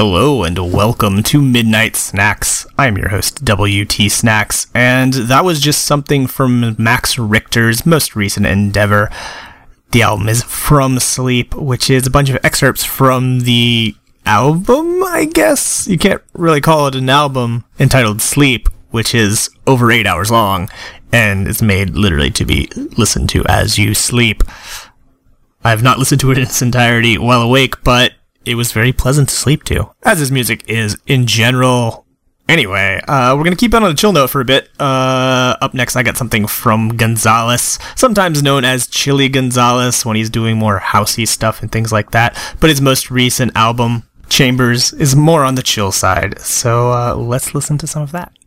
[0.00, 2.64] Hello and welcome to Midnight Snacks.
[2.78, 8.46] I'm your host, WT Snacks, and that was just something from Max Richter's most recent
[8.46, 9.10] endeavor.
[9.90, 15.24] The album is From Sleep, which is a bunch of excerpts from the album, I
[15.24, 15.88] guess.
[15.88, 20.70] You can't really call it an album entitled Sleep, which is over eight hours long
[21.10, 24.44] and is made literally to be listened to as you sleep.
[25.64, 28.12] I've not listened to it in its entirety while awake, but
[28.48, 32.06] it was very pleasant to sleep to, as his music is in general.
[32.48, 34.70] Anyway, uh, we're gonna keep on a chill note for a bit.
[34.80, 40.30] Uh, up next, I got something from Gonzales, sometimes known as Chilly Gonzales, when he's
[40.30, 42.38] doing more housey stuff and things like that.
[42.58, 46.40] But his most recent album, Chambers, is more on the chill side.
[46.40, 48.37] So uh, let's listen to some of that.「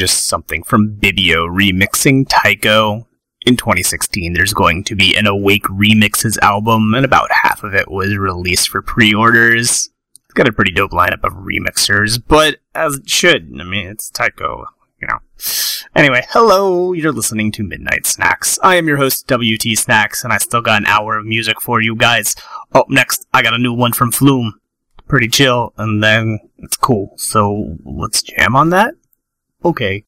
[0.00, 3.06] just something from Bibio remixing Tycho.
[3.44, 7.90] In 2016, there's going to be an Awake Remixes album, and about half of it
[7.90, 9.90] was released for pre-orders.
[10.24, 13.52] It's got a pretty dope lineup of remixers, but as it should.
[13.60, 14.64] I mean, it's Tycho,
[15.02, 15.18] you know.
[15.94, 18.58] Anyway, hello, you're listening to Midnight Snacks.
[18.62, 21.82] I am your host, WT Snacks, and I still got an hour of music for
[21.82, 22.36] you guys.
[22.72, 24.60] Up next, I got a new one from Flume.
[25.08, 27.12] Pretty chill, and then it's cool.
[27.16, 28.94] So let's jam on that?
[29.64, 30.04] Okay.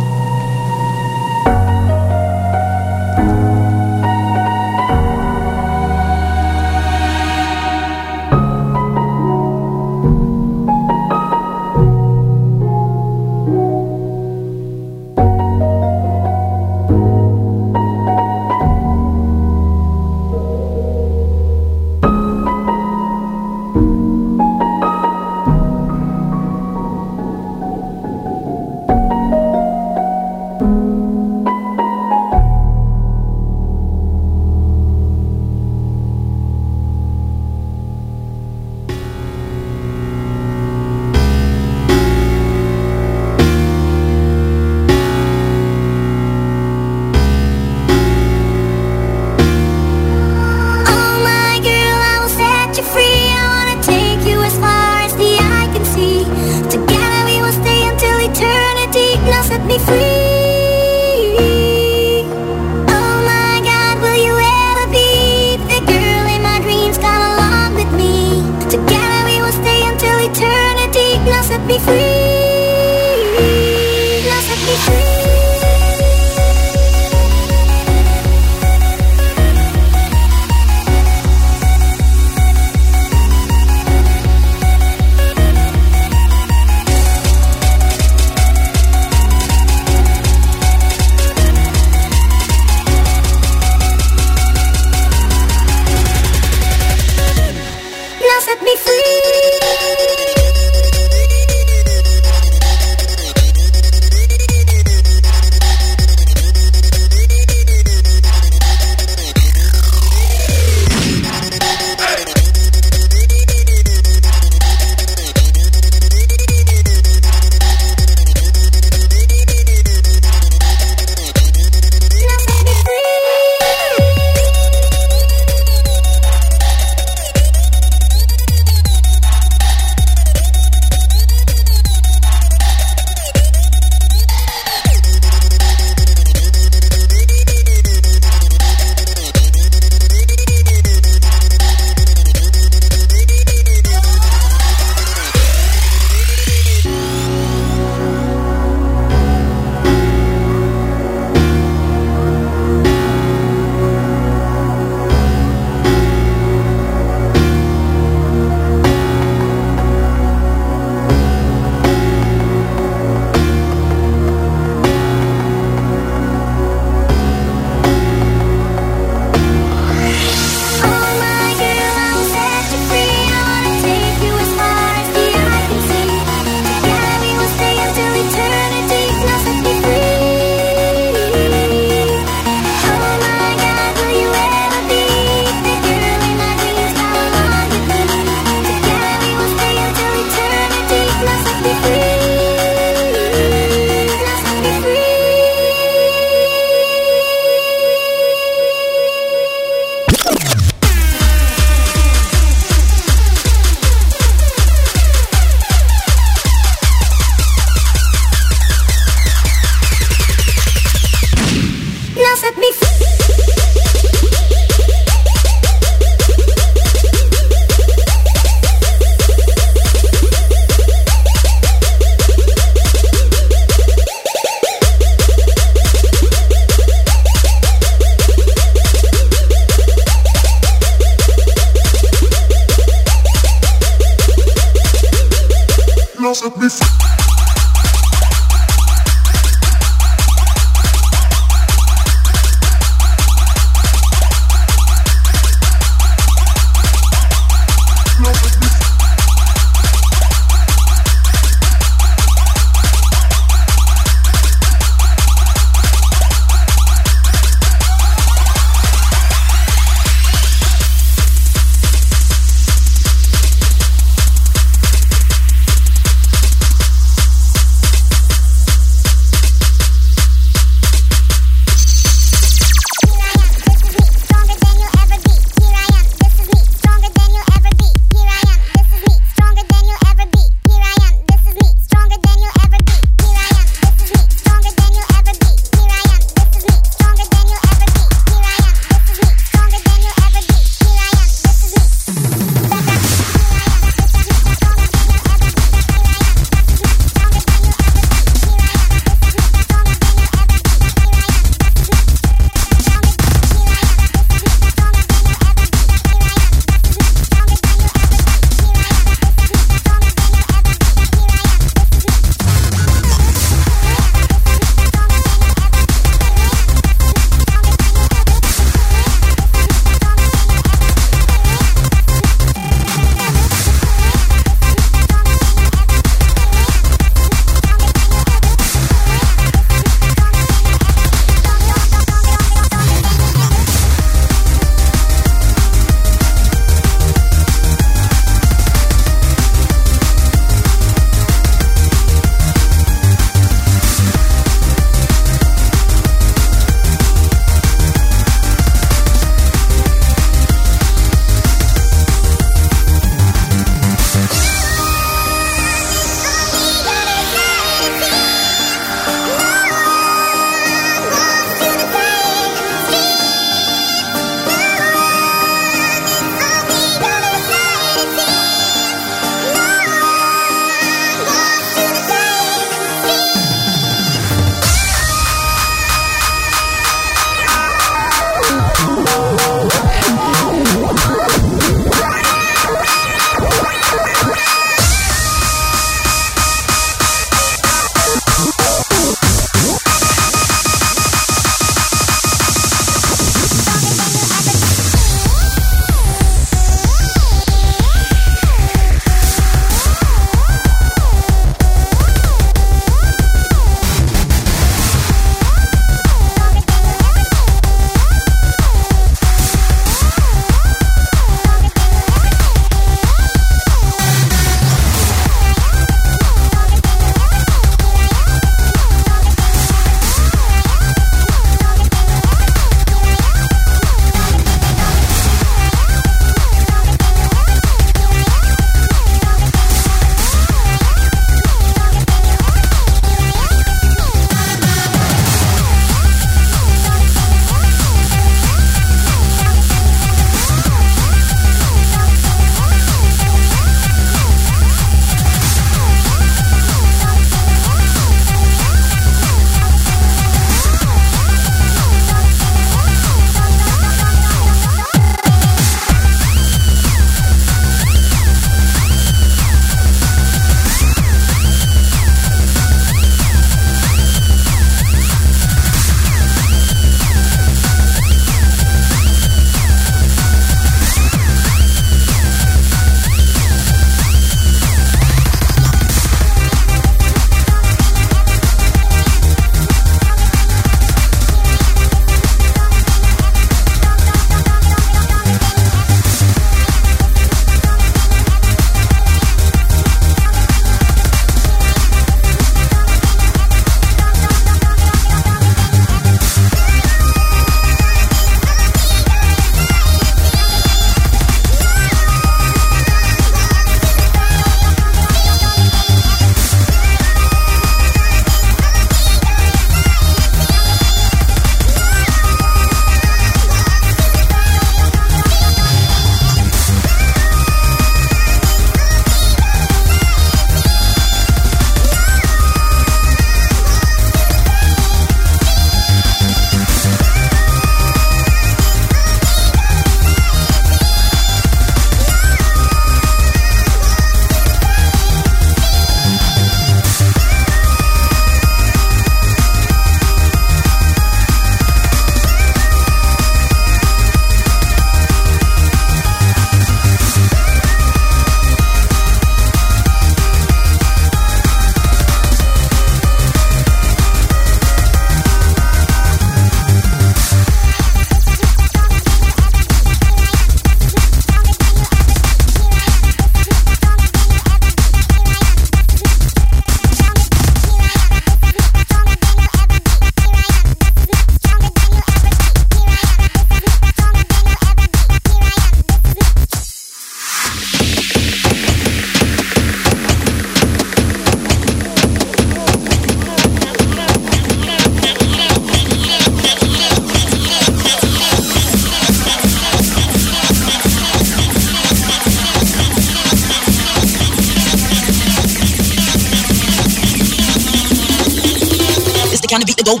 [599.52, 600.00] trying to beat the dope.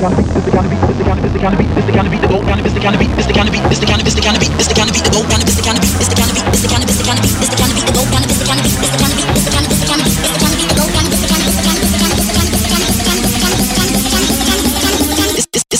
[0.00, 0.77] jumping to the jumping
[1.18, 2.62] kind of beat, the kind of beat, this the kind of beat, the kind of
[2.64, 4.14] beat, the kind of beat, this the kind of beat, this the kind of this
[4.14, 5.78] the kind of beat, this the kind of beat, the kind of this the kind
[5.78, 7.74] of beat, this the kind of beat, the kind of beat, this the kind of
[7.74, 9.68] beat, the kind of this the kind of beat, this the kind of beat, the
[9.68, 11.06] kind of this the kind of beat, this the kind of beat, the kind of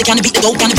[0.00, 0.74] the counter, beat the go the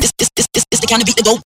[0.00, 1.45] This, this, this, this, the counter beat the go.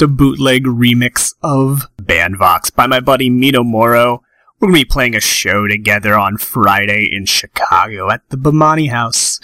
[0.00, 4.22] Just a bootleg remix of Banvox by my buddy Mito Moro.
[4.58, 8.88] We're going to be playing a show together on Friday in Chicago at the Bamani
[8.88, 9.40] House.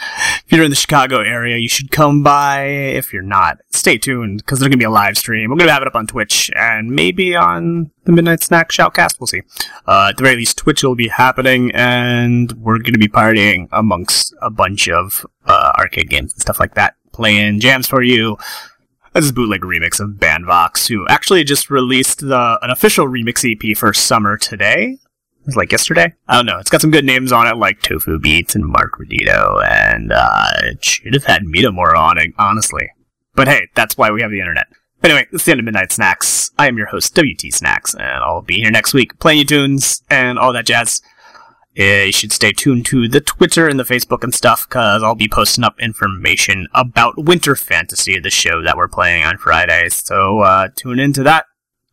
[0.46, 2.62] If you're in the Chicago area, you should come by.
[2.62, 5.50] If you're not, stay tuned because there's going to be a live stream.
[5.50, 9.20] We're going to have it up on Twitch and maybe on the Midnight Snack Shoutcast.
[9.20, 9.42] We'll see.
[9.86, 13.68] Uh, at the very least, Twitch will be happening and we're going to be partying
[13.72, 16.94] amongst a bunch of uh, arcade games and stuff like that.
[17.12, 18.38] Playing jams for you.
[19.16, 23.50] This is a bootleg remix of Banvox, who actually just released the an official remix
[23.50, 24.98] EP for summer today.
[25.40, 26.12] It was like yesterday.
[26.28, 26.58] I don't know.
[26.58, 30.48] It's got some good names on it, like Tofu Beats and Mark Redito, and uh,
[30.64, 32.90] it should have had Metamore on it, honestly.
[33.34, 34.66] But hey, that's why we have the internet.
[35.02, 36.50] Anyway, it's the end of Midnight Snacks.
[36.58, 40.02] I am your host, WT Snacks, and I'll be here next week playing you tunes
[40.10, 41.00] and all that jazz.
[41.78, 45.14] Uh, you should stay tuned to the Twitter and the Facebook and stuff, because I'll
[45.14, 49.88] be posting up information about Winter Fantasy, the show that we're playing on Friday.
[49.90, 51.46] So uh, tune into that.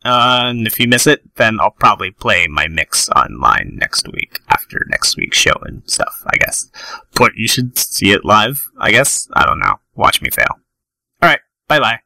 [0.04, 4.40] Uh, and if you miss it, then I'll probably play my mix online next week
[4.48, 6.70] after next week's show and stuff, I guess.
[7.14, 9.28] But you should see it live, I guess.
[9.32, 9.76] I don't know.
[9.94, 10.60] Watch me fail.
[11.22, 12.00] Alright, bye bye.